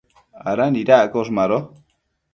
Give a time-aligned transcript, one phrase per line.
[0.49, 1.31] ¿ada nidaccosh?
[1.37, 1.59] Mado